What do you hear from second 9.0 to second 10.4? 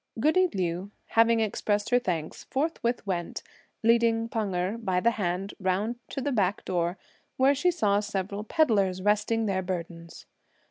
resting their burdens.